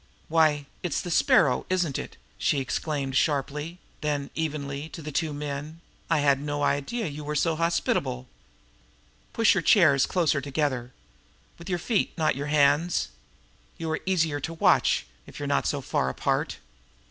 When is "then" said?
4.01-4.31